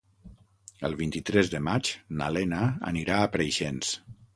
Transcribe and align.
El 0.89 0.97
vint-i-tres 1.01 1.53
de 1.57 1.61
maig 1.67 1.93
na 2.23 2.33
Lena 2.41 2.67
anirà 2.95 3.21
a 3.29 3.33
Preixens. 3.39 3.99